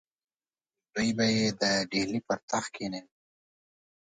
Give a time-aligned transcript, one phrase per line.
[0.93, 3.11] دی به یې د ډهلي پر تخت کښېنوي.